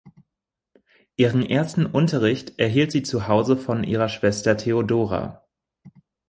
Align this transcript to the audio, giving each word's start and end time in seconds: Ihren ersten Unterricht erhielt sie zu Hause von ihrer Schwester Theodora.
Ihren 1.15 1.45
ersten 1.45 1.85
Unterricht 1.85 2.57
erhielt 2.57 2.91
sie 2.91 3.03
zu 3.03 3.27
Hause 3.27 3.55
von 3.55 3.83
ihrer 3.83 4.09
Schwester 4.09 4.57
Theodora. 4.57 5.45